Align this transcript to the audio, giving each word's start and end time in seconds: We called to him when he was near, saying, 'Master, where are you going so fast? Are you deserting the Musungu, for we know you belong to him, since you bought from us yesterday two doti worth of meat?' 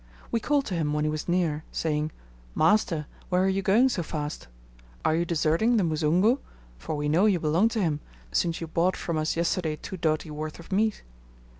We 0.31 0.39
called 0.39 0.65
to 0.65 0.73
him 0.73 0.93
when 0.93 1.03
he 1.05 1.11
was 1.11 1.29
near, 1.29 1.63
saying, 1.71 2.11
'Master, 2.55 3.05
where 3.29 3.43
are 3.43 3.47
you 3.47 3.61
going 3.61 3.87
so 3.89 4.01
fast? 4.01 4.47
Are 5.05 5.15
you 5.15 5.25
deserting 5.25 5.77
the 5.77 5.83
Musungu, 5.83 6.39
for 6.79 6.95
we 6.95 7.07
know 7.07 7.27
you 7.27 7.39
belong 7.39 7.69
to 7.69 7.81
him, 7.83 7.99
since 8.31 8.59
you 8.61 8.65
bought 8.65 8.97
from 8.97 9.19
us 9.19 9.37
yesterday 9.37 9.75
two 9.75 9.97
doti 9.97 10.31
worth 10.31 10.57
of 10.57 10.71
meat?' 10.71 11.03